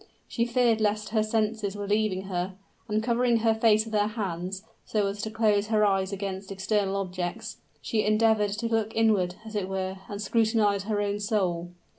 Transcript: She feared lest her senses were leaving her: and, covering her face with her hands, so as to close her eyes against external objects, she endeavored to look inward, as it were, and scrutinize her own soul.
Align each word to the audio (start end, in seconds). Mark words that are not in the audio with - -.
She 0.27 0.45
feared 0.45 0.81
lest 0.81 1.09
her 1.09 1.21
senses 1.21 1.75
were 1.75 1.87
leaving 1.87 2.23
her: 2.23 2.55
and, 2.87 3.03
covering 3.03 3.37
her 3.41 3.53
face 3.53 3.85
with 3.85 3.93
her 3.93 4.07
hands, 4.07 4.63
so 4.83 5.05
as 5.05 5.21
to 5.21 5.29
close 5.29 5.67
her 5.67 5.85
eyes 5.85 6.11
against 6.11 6.51
external 6.51 6.95
objects, 6.95 7.57
she 7.83 8.03
endeavored 8.03 8.53
to 8.53 8.67
look 8.67 8.95
inward, 8.95 9.35
as 9.45 9.55
it 9.55 9.69
were, 9.69 9.97
and 10.09 10.19
scrutinize 10.19 10.85
her 10.85 11.01
own 11.01 11.19
soul. 11.19 11.69